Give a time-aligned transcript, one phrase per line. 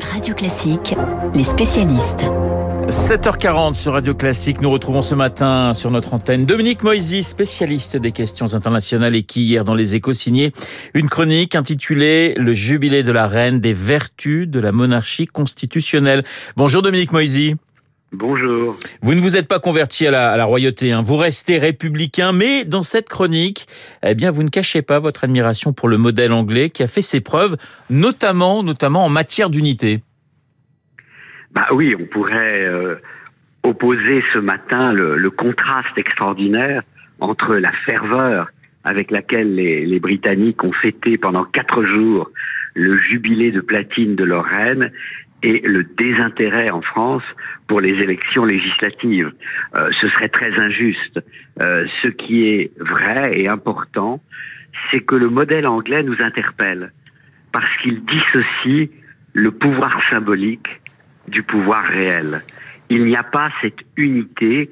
[0.00, 0.94] Radio Classique,
[1.34, 2.26] les spécialistes.
[2.88, 8.12] 7h40 sur Radio Classique, nous retrouvons ce matin sur notre antenne Dominique Moisy, spécialiste des
[8.12, 10.52] questions internationales et qui hier dans les échos signait
[10.94, 16.24] une chronique intitulée Le jubilé de la reine des vertus de la monarchie constitutionnelle.
[16.56, 17.56] Bonjour Dominique Moisy.
[18.12, 18.74] Bonjour.
[19.02, 21.02] Vous ne vous êtes pas converti à la, royauté, hein.
[21.02, 23.66] vous restez républicain, mais dans cette chronique,
[24.02, 27.02] eh bien, vous ne cachez pas votre admiration pour le modèle anglais qui a fait
[27.02, 27.56] ses preuves,
[27.90, 30.00] notamment, notamment en matière d'unité.
[31.52, 32.96] Bah oui, on pourrait euh,
[33.62, 36.82] opposer ce matin le, contraste extraordinaire
[37.20, 38.50] entre la ferveur
[38.84, 42.30] avec laquelle les, les Britanniques ont fêté pendant quatre jours
[42.74, 44.92] le jubilé de platine de leur reine
[45.42, 47.22] et le désintérêt en France
[47.66, 49.32] pour les élections législatives.
[49.74, 51.20] Euh, ce serait très injuste.
[51.60, 54.22] Euh, ce qui est vrai et important,
[54.90, 56.92] c'est que le modèle anglais nous interpelle
[57.52, 58.90] parce qu'il dissocie
[59.32, 60.68] le pouvoir symbolique
[61.28, 62.42] du pouvoir réel.
[62.90, 64.70] Il n'y a pas cette unité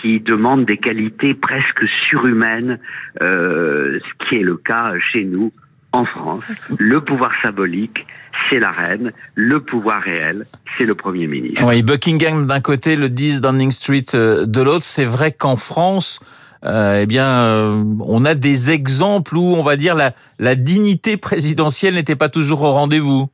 [0.00, 2.78] qui demande des qualités presque surhumaines,
[3.20, 5.52] euh, ce qui est le cas chez nous
[5.98, 6.44] en France.
[6.78, 8.06] Le pouvoir symbolique
[8.50, 9.12] c'est la reine.
[9.34, 10.44] Le pouvoir réel,
[10.76, 11.62] c'est le Premier ministre.
[11.64, 14.84] Oui, Buckingham d'un côté, le 10 Downing Street euh, de l'autre.
[14.84, 16.20] C'est vrai qu'en France,
[16.64, 21.16] euh, eh bien, euh, on a des exemples où, on va dire, la, la dignité
[21.16, 23.28] présidentielle n'était pas toujours au rendez-vous.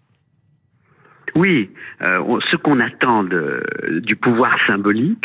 [1.34, 1.68] Oui,
[2.00, 5.24] ce qu'on attend du pouvoir symbolique,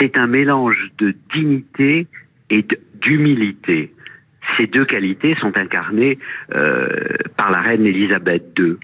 [0.00, 2.08] c'est un mélange de dignité
[2.50, 2.66] et
[3.00, 3.94] d'humilité
[4.58, 6.18] ces deux qualités sont incarnées
[6.54, 6.88] euh,
[7.36, 8.76] par la reine Elisabeth II.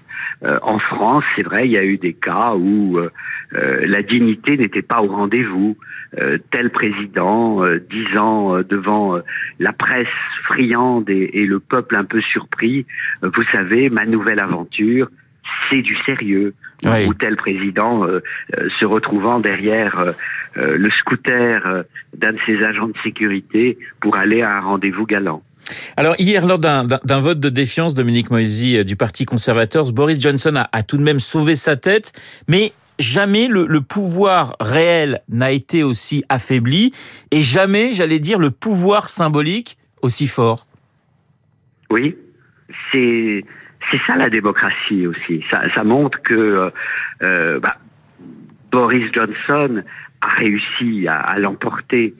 [0.43, 3.09] Euh, en France, c'est vrai, il y a eu des cas où euh,
[3.51, 5.77] la dignité n'était pas au rendez-vous.
[6.49, 9.19] tel président, disant devant
[9.59, 12.85] la presse friande et, le peuple un peu surpris,
[13.21, 15.09] vous savez, ma nouvelle aventure,
[15.69, 16.53] c'est du sérieux.
[16.83, 18.05] Ou tel président
[18.79, 20.13] se retrouvant derrière
[20.55, 21.83] le scooter
[22.15, 25.41] d'un de ses agents de sécurité pour aller à un rendez-vous galant.
[25.97, 30.63] Alors hier, lors d'un vote de défiance, Dominique Moisy euh, du Parti conservateur, Boris Johnson
[30.71, 32.11] a, tout de même sauvé sa tête,
[32.47, 36.93] mais jamais le, pouvoir réel n'a été aussi affaibli,
[37.31, 40.67] et jamais, j'allais dire, le pouvoir symbolique aussi fort.
[41.89, 42.15] Oui,
[42.91, 43.43] c'est
[44.07, 45.43] ça la démocratie aussi.
[45.49, 46.69] Ça, montre que euh,
[47.23, 47.77] euh, bah,
[48.71, 49.83] Boris Johnson
[50.21, 52.15] a réussi à, l'emporter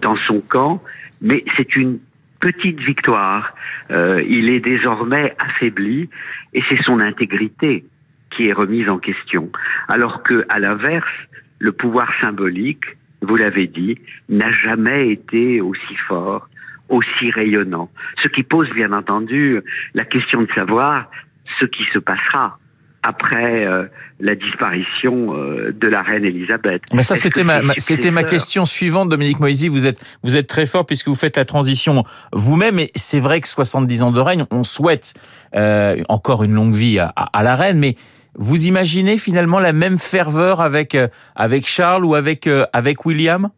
[0.00, 0.82] dans son camp,
[1.20, 1.98] mais c'est une
[2.42, 3.54] petite victoire.
[3.90, 6.10] Euh, il est désormais affaibli
[6.52, 7.84] et c'est son intégrité
[8.30, 9.50] qui est remise en question.
[9.88, 11.16] Alors que, à l'inverse,
[11.58, 12.84] le pouvoir symbolique,
[13.22, 16.48] vous l'avez dit, n'a jamais été aussi fort,
[16.88, 17.90] aussi rayonnant.
[18.22, 19.60] Ce qui pose bien entendu
[19.94, 21.10] la question de savoir
[21.60, 22.58] ce qui se passera
[23.02, 23.84] après euh,
[24.20, 26.82] la disparition euh, de la reine Elisabeth.
[26.92, 29.68] Mais ça, c'était ma, c'était ma question suivante, Dominique Moisy.
[29.68, 32.78] Vous êtes, vous êtes très fort puisque vous faites la transition vous-même.
[32.78, 35.14] Et c'est vrai que 70 ans de règne, on souhaite
[35.56, 37.96] euh, encore une longue vie à, à, la reine, mais
[38.36, 40.96] vous imaginez finalement la même ferveur avec
[41.34, 43.50] avec Charles ou avec avec William?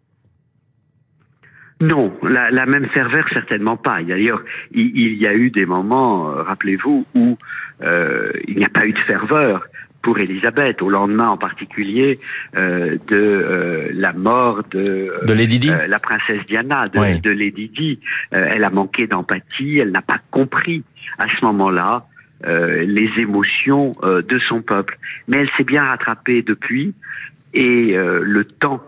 [1.84, 4.02] Non, la, la, même ferveur certainement pas.
[4.02, 7.38] D'ailleurs, il, il, y a eu des moments, rappelez-vous, où
[7.82, 9.66] euh, il n'y a pas eu de ferveur
[10.02, 12.18] pour Elisabeth, au lendemain en particulier
[12.56, 15.70] euh, de euh, la mort de, de Lady Di.
[15.88, 17.98] la princesse Diana, de, de Lady Di.
[18.30, 20.84] elle a manqué d'empathie, elle n'a pas compris
[21.18, 22.06] à ce moment-là
[22.46, 24.98] les émotions de son peuple.
[25.28, 26.92] Mais elle s'est bien rattrapée depuis
[27.54, 28.82] et le temps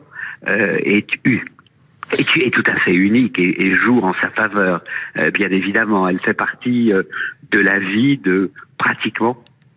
[0.47, 1.43] est eu
[2.13, 4.83] est, tout à fait unique et, joue en sa faveur,
[5.35, 6.09] bien évidemment.
[6.09, 6.93] Elle fait partie
[7.51, 9.37] de la vie de pratiquement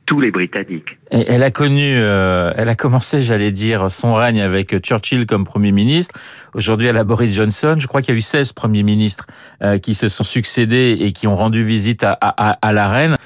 [0.10, 0.98] tous les Britanniques.
[1.12, 5.72] Elle a connu, euh, elle a commencé, j'allais dire, son règne avec Churchill comme Premier
[5.72, 6.16] ministre.
[6.56, 7.76] Aujourd'hui, elle a Boris Johnson.
[7.78, 9.28] Je crois qu'il y a eu 16 Premiers ministres
[9.62, 13.18] euh, qui se sont succédés et qui ont rendu visite à, à, à la reine.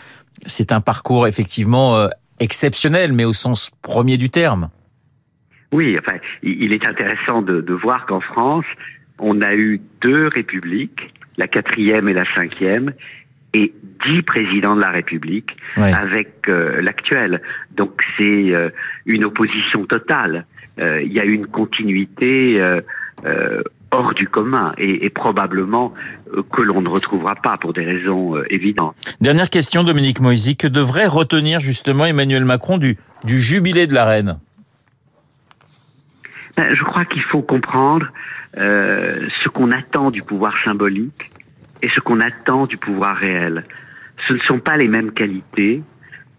[0.46, 2.10] C'est un parcours effectivement euh,
[2.42, 4.70] exceptionnel, mais au sens premier du terme.
[5.74, 8.66] Oui, enfin, il est intéressant de, de voir qu'en France,
[9.20, 12.94] on a eu deux républiques, la quatrième et la cinquième,
[13.54, 13.74] et
[14.06, 17.42] dix présidents de la République avec euh, l'actuel.
[17.76, 18.70] Donc c'est euh,
[19.06, 20.46] une opposition totale.
[20.80, 22.62] Euh, il y a une continuité
[23.92, 25.94] hors du commun et, et probablement
[26.52, 28.96] que l'on ne retrouvera pas pour des raisons évidentes.
[29.22, 30.58] Dernière question, Dominique Moisy.
[30.58, 34.40] Que devrait retenir justement Emmanuel Macron du, du jubilé de la reine?
[36.58, 38.12] Ben, Je crois qu'il faut comprendre
[38.56, 41.32] ce qu'on attend du pouvoir symbolique
[41.84, 43.66] et ce qu'on attend du pouvoir réel.
[44.28, 45.84] Ce ne sont pas les mêmes qualités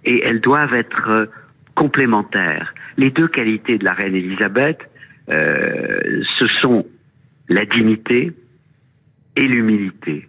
[0.04, 1.26] et elles doivent être euh,
[1.74, 2.74] complémentaires.
[2.96, 4.88] Les deux qualités de la reine Elisabeth,
[5.28, 6.86] euh, ce sont
[7.48, 8.32] la dignité
[9.36, 10.28] et l'humilité.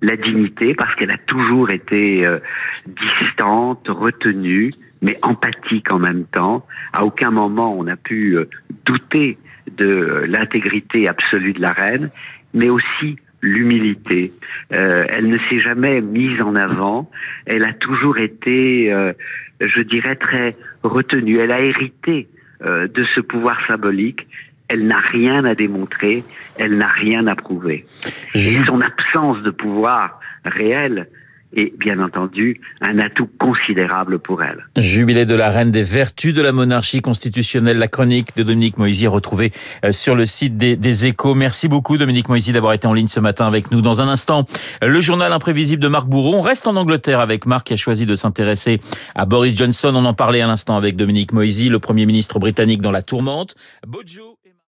[0.00, 2.38] La dignité parce qu'elle a toujours été euh,
[2.86, 4.70] distante, retenue,
[5.02, 6.66] mais empathique en même temps.
[6.92, 8.48] À aucun moment on a pu euh,
[8.84, 9.38] douter
[9.76, 12.10] de l'intégrité absolue de la reine,
[12.54, 14.32] mais aussi l'humilité.
[14.74, 17.10] Euh, elle ne s'est jamais mise en avant.
[17.46, 19.12] Elle a toujours été, euh,
[19.60, 21.38] je dirais, très retenue.
[21.38, 22.28] Elle a hérité
[22.62, 24.26] euh, de ce pouvoir symbolique.
[24.68, 26.22] Elle n'a rien à démontrer.
[26.58, 27.86] Elle n'a rien à prouver.
[28.34, 31.08] Et son absence de pouvoir réel
[31.54, 34.66] et bien entendu un atout considérable pour elle.
[34.76, 39.06] Jubilé de la reine des vertus de la monarchie constitutionnelle, la chronique de Dominique Moisy
[39.06, 39.52] retrouvée
[39.84, 41.34] euh, sur le site des, Échos.
[41.34, 43.80] Merci beaucoup Dominique Moisy d'avoir été en ligne ce matin avec nous.
[43.80, 44.44] Dans un instant,
[44.82, 46.34] le journal imprévisible de Marc Bourreau.
[46.34, 48.78] On reste en Angleterre avec Marc qui a choisi de s'intéresser
[49.14, 49.92] à Boris Johnson.
[49.94, 53.54] On en parlait à l'instant avec Dominique Moisy, le Premier ministre britannique dans la tourmente.